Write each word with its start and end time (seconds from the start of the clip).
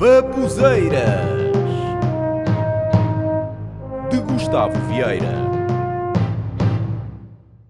Babuzeiras 0.00 1.28
de 4.10 4.18
Gustavo 4.22 4.72
Vieira. 4.88 5.34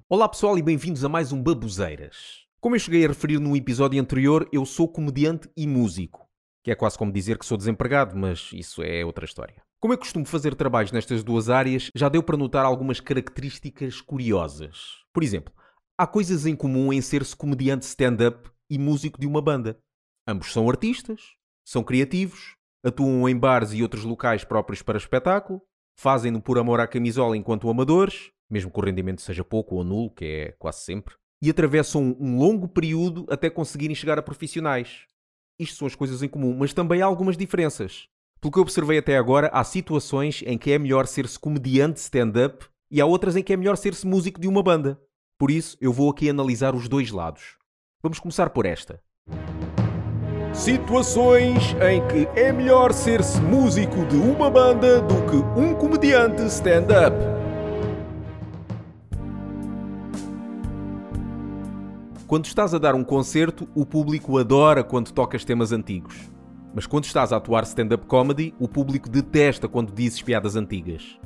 Olá 0.09 0.29
pessoal 0.29 0.57
e 0.57 0.63
bem-vindos 0.63 1.05
a 1.05 1.09
mais 1.09 1.33
um 1.33 1.43
Babuzeiras. 1.43 2.47
Como 2.61 2.77
eu 2.77 2.79
cheguei 2.79 3.05
a 3.05 3.09
referir 3.09 3.41
num 3.41 3.57
episódio 3.57 4.01
anterior, 4.01 4.49
eu 4.53 4.65
sou 4.65 4.87
comediante 4.87 5.51
e 5.57 5.67
músico, 5.67 6.25
que 6.63 6.71
é 6.71 6.77
quase 6.77 6.97
como 6.97 7.13
dizer 7.13 7.37
que 7.37 7.45
sou 7.45 7.59
desempregado, 7.59 8.17
mas 8.17 8.51
isso 8.53 8.81
é 8.81 9.05
outra 9.05 9.25
história. 9.25 9.61
Como 9.81 9.93
eu 9.93 9.99
costumo 9.99 10.25
fazer 10.25 10.55
trabalhos 10.55 10.93
nestas 10.93 11.25
duas 11.25 11.51
áreas, 11.51 11.91
já 11.97 12.09
deu 12.09 12.23
para 12.23 12.37
notar 12.37 12.65
algumas 12.65 13.01
características 13.01 14.01
curiosas. 14.01 15.01
Por 15.13 15.25
exemplo, 15.25 15.53
há 15.99 16.07
coisas 16.07 16.47
em 16.47 16.55
comum 16.55 16.93
em 16.93 17.01
ser-se 17.01 17.35
comediante 17.35 17.87
stand-up 17.87 18.49
e 18.71 18.79
músico 18.79 19.21
de 19.21 19.27
uma 19.27 19.43
banda. 19.43 19.81
Ambos 20.29 20.53
são 20.53 20.71
artistas, 20.71 21.40
são 21.65 21.83
criativos, 21.83 22.57
atuam 22.85 23.29
em 23.29 23.37
bares 23.37 23.73
e 23.73 23.83
outros 23.83 24.05
locais 24.05 24.45
próprios 24.45 24.83
para 24.83 24.99
espetáculo, 24.99 25.61
fazem-no 25.99 26.41
por 26.41 26.59
amor 26.59 26.81
à 26.81 26.87
camisola 26.87 27.37
enquanto 27.37 27.69
amadores, 27.69 28.31
mesmo 28.49 28.71
que 28.71 28.79
o 28.79 28.83
rendimento 28.83 29.23
seja 29.23 29.45
pouco 29.45 29.77
ou 29.77 29.85
nulo, 29.85 30.11
que 30.11 30.25
é 30.25 30.53
quase 30.59 30.81
sempre, 30.81 31.15
e 31.43 31.51
atravessam 31.51 32.17
um 32.19 32.39
longo 32.39 32.69
período 32.69 33.27
até 33.31 33.49
conseguirem 33.49 33.95
chegar 33.95 34.19
a 34.19 34.23
profissionais. 34.23 35.07
Isto 35.59 35.77
são 35.77 35.87
as 35.87 35.95
coisas 35.95 36.23
em 36.23 36.29
comum, 36.29 36.57
mas 36.57 36.73
também 36.73 37.03
há 37.03 37.07
algumas 37.07 37.37
diferenças. 37.37 38.09
Pelo 38.41 38.53
que 38.53 38.59
eu 38.59 38.63
observei 38.63 38.99
até 38.99 39.17
agora, 39.17 39.49
há 39.53 39.63
situações 39.63 40.43
em 40.47 40.57
que 40.57 40.73
é 40.73 40.79
melhor 40.79 41.07
ser-se 41.07 41.39
comediante 41.39 42.01
stand-up 42.01 42.67
e 42.91 43.01
há 43.01 43.07
outras 43.07 43.37
em 43.37 43.43
que 43.43 43.53
é 43.53 43.57
melhor 43.57 43.77
ser-se 43.77 44.07
músico 44.07 44.41
de 44.41 44.49
uma 44.49 44.63
banda. 44.63 45.01
Por 45.39 45.51
isso, 45.51 45.77
eu 45.81 45.93
vou 45.93 46.11
aqui 46.11 46.29
analisar 46.29 46.75
os 46.75 46.89
dois 46.89 47.11
lados. 47.11 47.59
Vamos 48.03 48.19
começar 48.19 48.51
por 48.51 48.65
esta. 48.65 49.03
Situações 50.53 51.77
em 51.81 52.07
que 52.09 52.29
é 52.39 52.53
melhor 52.53 52.93
ser-se 52.93 53.41
músico 53.41 54.05
de 54.07 54.17
uma 54.17 54.51
banda 54.51 55.01
do 55.01 55.15
que 55.23 55.37
um 55.59 55.75
comediante 55.75 56.43
stand-up. 56.47 57.17
Quando 62.27 62.47
estás 62.47 62.75
a 62.75 62.79
dar 62.79 62.97
um 62.97 63.05
concerto, 63.05 63.69
o 63.75 63.87
público 63.87 64.39
adora 64.39 64.83
quando 64.83 65.13
tocas 65.13 65.45
temas 65.45 65.71
antigos. 65.71 66.29
Mas 66.75 66.85
quando 66.85 67.05
estás 67.05 67.33
a 67.33 67.37
atuar 67.37 67.63
stand-up 67.63 68.05
comedy, 68.07 68.53
o 68.59 68.69
público 68.69 69.09
detesta 69.09 69.69
quando 69.69 69.93
dizes 69.93 70.21
piadas 70.21 70.57
antigas. 70.57 71.19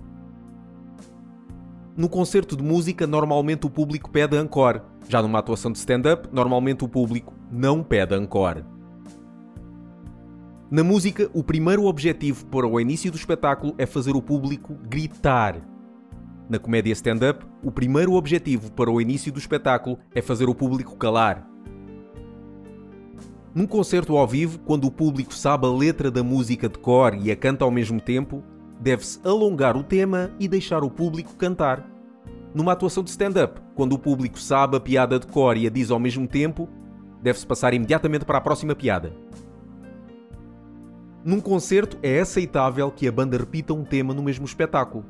No 1.96 2.10
concerto 2.10 2.56
de 2.56 2.62
música, 2.62 3.06
normalmente 3.06 3.66
o 3.66 3.70
público 3.70 4.10
pede 4.10 4.36
encore. 4.36 4.82
Já 5.08 5.22
numa 5.22 5.38
atuação 5.38 5.72
de 5.72 5.78
stand-up, 5.78 6.28
normalmente 6.30 6.84
o 6.84 6.88
público 6.88 7.34
não 7.50 7.82
pede 7.82 8.14
encore. 8.14 8.73
Na 10.74 10.82
música, 10.82 11.30
o 11.32 11.44
primeiro 11.44 11.84
objetivo 11.84 12.46
para 12.46 12.66
o 12.66 12.80
início 12.80 13.08
do 13.08 13.16
espetáculo 13.16 13.76
é 13.78 13.86
fazer 13.86 14.16
o 14.16 14.20
público 14.20 14.74
gritar. 14.88 15.60
Na 16.48 16.58
comédia 16.58 16.92
stand-up, 16.94 17.46
o 17.62 17.70
primeiro 17.70 18.14
objetivo 18.14 18.72
para 18.72 18.90
o 18.90 19.00
início 19.00 19.30
do 19.30 19.38
espetáculo 19.38 20.00
é 20.12 20.20
fazer 20.20 20.48
o 20.48 20.54
público 20.54 20.96
calar. 20.96 21.48
Num 23.54 23.68
concerto 23.68 24.16
ao 24.16 24.26
vivo, 24.26 24.58
quando 24.66 24.88
o 24.88 24.90
público 24.90 25.32
sabe 25.32 25.64
a 25.64 25.70
letra 25.70 26.10
da 26.10 26.24
música 26.24 26.68
de 26.68 26.76
cor 26.76 27.14
e 27.22 27.30
a 27.30 27.36
canta 27.36 27.64
ao 27.64 27.70
mesmo 27.70 28.00
tempo, 28.00 28.42
deve-se 28.80 29.20
alongar 29.24 29.76
o 29.76 29.84
tema 29.84 30.32
e 30.40 30.48
deixar 30.48 30.82
o 30.82 30.90
público 30.90 31.36
cantar. 31.36 31.88
Numa 32.52 32.72
atuação 32.72 33.04
de 33.04 33.10
stand-up, 33.10 33.60
quando 33.76 33.92
o 33.92 33.98
público 33.98 34.40
sabe 34.40 34.76
a 34.76 34.80
piada 34.80 35.20
de 35.20 35.28
cor 35.28 35.56
e 35.56 35.68
a 35.68 35.70
diz 35.70 35.92
ao 35.92 36.00
mesmo 36.00 36.26
tempo, 36.26 36.68
deve-se 37.22 37.46
passar 37.46 37.72
imediatamente 37.74 38.24
para 38.24 38.38
a 38.38 38.40
próxima 38.40 38.74
piada. 38.74 39.12
Num 41.24 41.40
concerto 41.40 41.96
é 42.02 42.20
aceitável 42.20 42.90
que 42.90 43.08
a 43.08 43.12
banda 43.12 43.38
repita 43.38 43.72
um 43.72 43.82
tema 43.82 44.12
no 44.12 44.22
mesmo 44.22 44.44
espetáculo. 44.44 45.06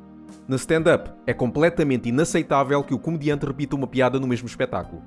Na 0.47 0.55
stand-up 0.55 1.11
é 1.27 1.33
completamente 1.33 2.07
inaceitável 2.07 2.81
que 2.85 2.93
o 2.93 2.99
comediante 2.99 3.45
repita 3.45 3.75
uma 3.75 3.85
piada 3.85 4.17
no 4.17 4.25
mesmo 4.25 4.47
espetáculo. 4.47 5.01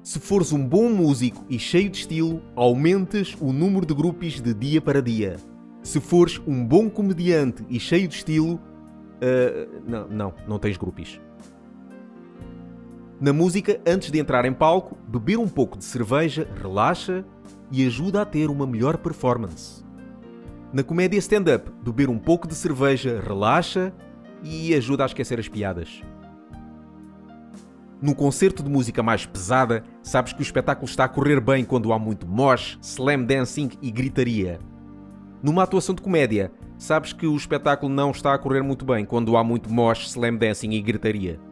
Se 0.00 0.20
fores 0.20 0.52
um 0.52 0.64
bom 0.64 0.88
músico 0.88 1.44
e 1.50 1.58
cheio 1.58 1.90
de 1.90 1.98
estilo, 1.98 2.40
aumentas 2.54 3.36
o 3.40 3.52
número 3.52 3.84
de 3.84 3.94
grupos 3.94 4.40
de 4.40 4.54
dia 4.54 4.80
para 4.80 5.02
dia. 5.02 5.38
Se 5.82 5.98
fores 6.00 6.40
um 6.46 6.64
bom 6.64 6.88
comediante 6.88 7.64
e 7.68 7.80
cheio 7.80 8.06
de 8.06 8.14
estilo, 8.14 8.54
uh, 8.54 9.80
não, 9.88 10.08
não, 10.08 10.34
não 10.46 10.58
tens 10.60 10.76
grupos. 10.76 11.20
Na 13.20 13.34
música, 13.34 13.78
antes 13.86 14.10
de 14.10 14.18
entrar 14.18 14.46
em 14.46 14.52
palco, 14.54 14.96
beber 15.06 15.38
um 15.38 15.46
pouco 15.46 15.76
de 15.76 15.84
cerveja 15.84 16.48
relaxa 16.62 17.22
e 17.70 17.86
ajuda 17.86 18.22
a 18.22 18.24
ter 18.24 18.48
uma 18.48 18.66
melhor 18.66 18.96
performance. 18.96 19.84
Na 20.72 20.82
comédia 20.82 21.18
stand-up, 21.18 21.70
beber 21.84 22.08
um 22.08 22.18
pouco 22.18 22.48
de 22.48 22.54
cerveja 22.54 23.20
relaxa 23.20 23.92
e 24.42 24.74
ajuda 24.74 25.02
a 25.02 25.06
esquecer 25.06 25.38
as 25.38 25.48
piadas. 25.48 26.00
No 28.00 28.14
concerto 28.14 28.62
de 28.62 28.70
música 28.70 29.02
mais 29.02 29.26
pesada, 29.26 29.84
sabes 30.02 30.32
que 30.32 30.40
o 30.40 30.42
espetáculo 30.42 30.88
está 30.88 31.04
a 31.04 31.08
correr 31.08 31.42
bem 31.42 31.62
quando 31.62 31.92
há 31.92 31.98
muito 31.98 32.26
mosh, 32.26 32.78
slam 32.80 33.24
dancing 33.24 33.68
e 33.82 33.90
gritaria. 33.90 34.58
Numa 35.42 35.64
atuação 35.64 35.94
de 35.94 36.00
comédia, 36.00 36.50
sabes 36.78 37.12
que 37.12 37.26
o 37.26 37.36
espetáculo 37.36 37.92
não 37.92 38.12
está 38.12 38.32
a 38.32 38.38
correr 38.38 38.62
muito 38.62 38.86
bem 38.86 39.04
quando 39.04 39.36
há 39.36 39.44
muito 39.44 39.70
mosh, 39.70 40.06
slam 40.06 40.36
dancing 40.36 40.70
e 40.70 40.80
gritaria. 40.80 41.49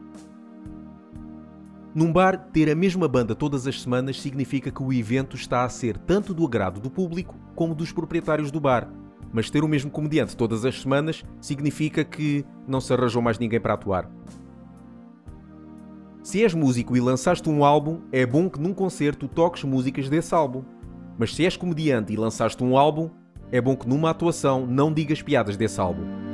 Num 1.98 2.12
bar, 2.12 2.50
ter 2.53 2.70
a 2.70 2.76
mesma 2.76 3.09
banda 3.09 3.34
todas 3.34 3.66
as 3.66 3.82
semanas 3.82 4.20
significa 4.20 4.70
que 4.70 4.81
o 4.81 4.92
evento 4.92 5.34
está 5.34 5.64
a 5.64 5.69
ser 5.69 5.98
tanto 5.98 6.32
do 6.32 6.47
agrado 6.47 6.78
do 6.78 6.88
público 6.88 7.34
como 7.56 7.75
dos 7.75 7.91
proprietários 7.91 8.53
do 8.53 8.60
bar. 8.60 8.88
Mas 9.32 9.50
ter 9.50 9.64
o 9.64 9.69
mesmo 9.69 9.91
comediante 9.91 10.36
todas 10.36 10.64
as 10.64 10.81
semanas 10.81 11.25
significa 11.41 12.04
que 12.04 12.44
não 12.69 12.81
se 12.81 12.92
arranjou 12.92 13.20
mais 13.20 13.36
ninguém 13.36 13.60
para 13.60 13.75
atuar. 13.75 14.09
Se 16.22 16.41
és 16.41 16.54
músico 16.54 16.97
e 16.97 17.00
lançaste 17.00 17.50
um 17.50 17.64
álbum, 17.64 17.98
é 18.12 18.25
bom 18.25 18.48
que 18.48 18.60
num 18.60 18.72
concerto 18.72 19.26
toques 19.26 19.65
músicas 19.65 20.09
desse 20.09 20.32
álbum. 20.32 20.62
Mas 21.19 21.34
se 21.34 21.44
és 21.44 21.56
comediante 21.56 22.12
e 22.12 22.16
lançaste 22.16 22.62
um 22.62 22.78
álbum, 22.78 23.10
é 23.50 23.60
bom 23.60 23.75
que 23.75 23.88
numa 23.88 24.10
atuação 24.10 24.65
não 24.65 24.94
digas 24.94 25.20
piadas 25.20 25.56
desse 25.56 25.80
álbum. 25.80 26.28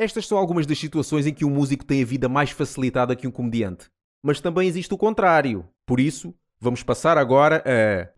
Estas 0.00 0.26
são 0.26 0.38
algumas 0.38 0.64
das 0.64 0.78
situações 0.78 1.26
em 1.26 1.34
que 1.34 1.44
um 1.44 1.50
músico 1.50 1.84
tem 1.84 2.02
a 2.02 2.06
vida 2.06 2.26
mais 2.26 2.50
facilitada 2.52 3.14
que 3.14 3.28
um 3.28 3.30
comediante. 3.30 3.90
Mas 4.24 4.40
também 4.40 4.66
existe 4.66 4.94
o 4.94 4.96
contrário. 4.96 5.62
Por 5.86 6.00
isso, 6.00 6.34
vamos 6.58 6.82
passar 6.82 7.18
agora 7.18 7.62
a. 7.66 8.08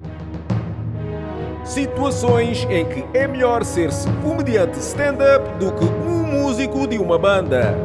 Situações 1.66 2.62
em 2.71 2.88
que 2.88 3.19
é 3.19 3.26
melhor 3.26 3.65
ser-se 3.65 4.06
comediante 4.22 4.78
stand-up 4.78 5.59
do 5.59 5.75
que 5.75 5.84
um 5.84 6.44
músico 6.44 6.87
de 6.87 6.98
uma 6.98 7.19
banda. 7.19 7.76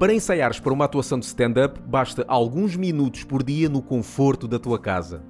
Para 0.00 0.12
ensaiares 0.12 0.58
para 0.58 0.72
uma 0.72 0.86
atuação 0.86 1.16
de 1.16 1.26
stand-up, 1.26 1.80
basta 1.80 2.24
alguns 2.26 2.74
minutos 2.74 3.22
por 3.22 3.44
dia 3.44 3.68
no 3.68 3.80
conforto 3.80 4.48
da 4.48 4.58
tua 4.58 4.80
casa. 4.80 5.22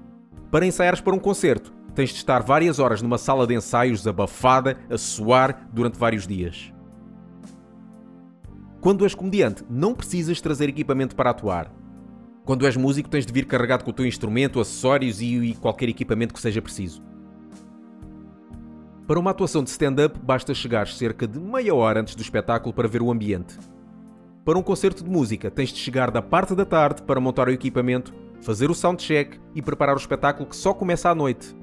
Para 0.51 0.65
ensaiares 0.65 1.03
para 1.03 1.15
um 1.15 1.19
concerto, 1.19 1.75
tens 1.95 2.11
de 2.11 2.17
estar 2.17 2.43
várias 2.43 2.79
horas 2.79 3.03
numa 3.03 3.19
sala 3.19 3.47
de 3.47 3.55
ensaios 3.55 4.07
abafada, 4.07 4.79
a 4.91 4.99
suar 4.99 5.69
durante 5.73 5.99
vários 5.99 6.27
dias. 6.27 6.73
Quando 8.81 9.05
és 9.05 9.15
comediante, 9.15 9.65
não 9.71 9.95
precisas 9.95 10.41
trazer 10.41 10.69
equipamento 10.69 11.15
para 11.15 11.31
atuar. 11.31 11.73
Quando 12.45 12.67
és 12.67 12.77
músico, 12.77 13.09
tens 13.09 13.25
de 13.25 13.33
vir 13.33 13.47
carregado 13.47 13.85
com 13.85 13.91
o 13.91 13.95
teu 13.95 14.05
instrumento, 14.05 14.59
acessórios 14.59 15.21
e, 15.21 15.57
qualquer 15.61 15.89
equipamento 15.89 16.35
que 16.35 16.41
seja 16.41 16.61
preciso. 16.61 17.01
Para 19.07 19.21
uma 19.21 19.31
atuação 19.31 19.63
de 19.63 19.71
stand-up, 19.71 20.19
basta 20.19 20.53
chegar 20.53 20.89
cerca 20.89 21.29
de 21.29 21.39
meia 21.39 21.75
hora 21.75 22.01
antes 22.01 22.17
do 22.17 22.23
espetáculo 22.23 22.75
para 22.75 22.89
ver 22.89 23.03
o 23.03 23.13
ambiente. 23.13 23.57
Para 24.45 24.59
um 24.59 24.63
concerto 24.63 25.05
de 25.05 25.11
música, 25.11 25.51
tens 25.51 25.69
de 25.69 25.79
chegar 25.79 26.11
da 26.11 26.21
parte 26.21 26.55
da 26.55 26.65
tarde 26.65 27.03
para 27.03 27.21
montar 27.21 27.47
o 27.47 27.53
equipamento, 27.53 28.13
fazer 28.41 28.71
o 28.71 28.75
soundcheck 28.75 29.39
e 29.55 29.63
preparar 29.63 29.95
o 29.95 29.99
espetáculo 29.99 30.49
que 30.49 30.57
só 30.57 30.75
começa 30.75 31.09
à 31.09 31.15
noite. 31.15 31.55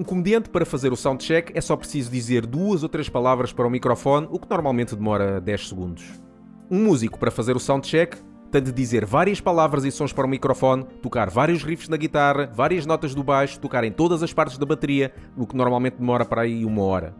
Um 0.00 0.02
comediante, 0.02 0.48
para 0.48 0.64
fazer 0.64 0.94
o 0.94 0.96
soundcheck, 0.96 1.52
é 1.54 1.60
só 1.60 1.76
preciso 1.76 2.10
dizer 2.10 2.46
duas 2.46 2.82
ou 2.82 2.88
três 2.88 3.10
palavras 3.10 3.52
para 3.52 3.66
o 3.66 3.70
microfone, 3.70 4.26
o 4.30 4.38
que 4.38 4.48
normalmente 4.48 4.96
demora 4.96 5.42
10 5.42 5.68
segundos. 5.68 6.22
Um 6.70 6.84
músico, 6.84 7.18
para 7.18 7.30
fazer 7.30 7.54
o 7.54 7.60
soundcheck, 7.60 8.16
tem 8.50 8.62
de 8.62 8.72
dizer 8.72 9.04
várias 9.04 9.42
palavras 9.42 9.84
e 9.84 9.90
sons 9.90 10.10
para 10.10 10.24
o 10.24 10.28
microfone, 10.28 10.84
tocar 11.02 11.28
vários 11.28 11.62
riffs 11.62 11.90
na 11.90 11.98
guitarra, 11.98 12.50
várias 12.50 12.86
notas 12.86 13.14
do 13.14 13.22
baixo, 13.22 13.60
tocar 13.60 13.84
em 13.84 13.92
todas 13.92 14.22
as 14.22 14.32
partes 14.32 14.56
da 14.56 14.64
bateria, 14.64 15.12
o 15.36 15.46
que 15.46 15.54
normalmente 15.54 15.98
demora 15.98 16.24
para 16.24 16.40
aí 16.40 16.64
uma 16.64 16.82
hora. 16.82 17.14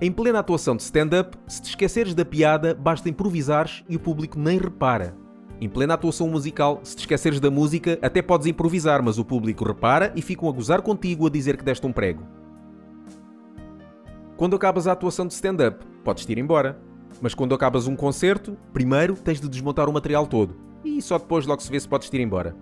Em 0.00 0.10
plena 0.10 0.40
atuação 0.40 0.74
de 0.74 0.82
stand-up, 0.82 1.38
se 1.46 1.62
te 1.62 1.68
esqueceres 1.68 2.16
da 2.16 2.24
piada, 2.24 2.74
basta 2.74 3.08
improvisares 3.08 3.84
e 3.88 3.94
o 3.94 4.00
público 4.00 4.40
nem 4.40 4.58
repara. 4.58 5.14
Em 5.60 5.68
plena 5.68 5.94
atuação 5.94 6.28
musical, 6.28 6.80
se 6.82 6.96
te 6.96 7.00
esqueceres 7.00 7.40
da 7.40 7.50
música, 7.50 7.98
até 8.02 8.20
podes 8.20 8.46
improvisar, 8.46 9.02
mas 9.02 9.18
o 9.18 9.24
público 9.24 9.64
repara 9.64 10.12
e 10.16 10.22
ficam 10.22 10.48
a 10.48 10.52
gozar 10.52 10.82
contigo 10.82 11.26
a 11.26 11.30
dizer 11.30 11.56
que 11.56 11.64
deste 11.64 11.86
um 11.86 11.92
prego. 11.92 12.22
Quando 14.36 14.56
acabas 14.56 14.88
a 14.88 14.92
atuação 14.92 15.26
de 15.26 15.32
stand-up, 15.32 15.84
podes 16.02 16.28
ir 16.28 16.38
embora. 16.38 16.78
Mas 17.20 17.34
quando 17.34 17.54
acabas 17.54 17.86
um 17.86 17.94
concerto, 17.94 18.56
primeiro 18.72 19.14
tens 19.14 19.40
de 19.40 19.48
desmontar 19.48 19.88
o 19.88 19.92
material 19.92 20.26
todo. 20.26 20.56
E 20.84 21.00
só 21.00 21.18
depois 21.18 21.46
logo 21.46 21.62
se 21.62 21.70
vê 21.70 21.78
se 21.78 21.88
podes 21.88 22.12
ir 22.12 22.20
embora. 22.20 22.56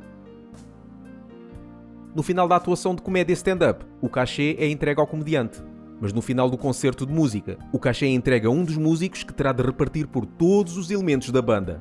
No 2.14 2.22
final 2.22 2.46
da 2.46 2.56
atuação 2.56 2.94
de 2.94 3.00
comédia 3.00 3.32
stand-up, 3.32 3.86
o 4.02 4.08
cachê 4.08 4.54
é 4.58 4.68
entregue 4.68 5.00
ao 5.00 5.06
comediante. 5.06 5.62
Mas 5.98 6.12
no 6.12 6.20
final 6.20 6.50
do 6.50 6.58
concerto 6.58 7.06
de 7.06 7.12
música, 7.12 7.56
o 7.72 7.78
cachê 7.78 8.04
é 8.04 8.10
entregue 8.10 8.46
a 8.46 8.50
um 8.50 8.64
dos 8.64 8.76
músicos 8.76 9.22
que 9.22 9.32
terá 9.32 9.50
de 9.50 9.62
repartir 9.62 10.06
por 10.06 10.26
todos 10.26 10.76
os 10.76 10.90
elementos 10.90 11.30
da 11.30 11.40
banda. 11.40 11.80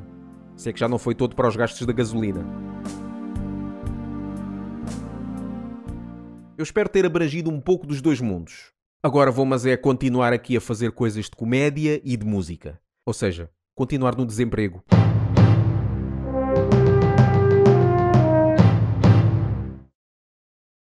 Se 0.62 0.70
é 0.70 0.74
que 0.74 0.80
já 0.80 0.88
não 0.88 1.00
foi 1.00 1.16
todo 1.16 1.36
para 1.36 1.48
os 1.48 1.56
gastos 1.56 1.88
da 1.88 1.92
gasolina. 1.92 2.46
Eu 6.56 6.62
espero 6.62 6.88
ter 6.88 7.04
abrangido 7.04 7.50
um 7.50 7.60
pouco 7.60 7.88
dos 7.88 8.00
dois 8.00 8.22
mundos. 8.22 8.72
Agora 9.02 9.32
vou, 9.32 9.44
mas 9.44 9.66
é 9.66 9.76
continuar 9.76 10.34
aqui 10.34 10.56
a 10.56 10.62
fazer 10.62 10.92
coisas 10.92 11.26
de 11.26 11.32
comédia 11.32 12.00
e 12.04 12.16
de 12.16 12.24
música. 12.24 12.80
Ou 13.08 13.12
seja, 13.12 13.50
continuar 13.74 14.16
no 14.16 14.24
desemprego. 14.24 14.84